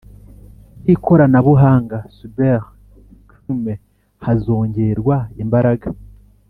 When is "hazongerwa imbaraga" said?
4.25-5.89